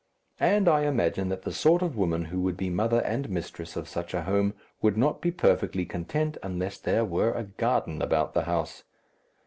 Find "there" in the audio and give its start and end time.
6.79-7.05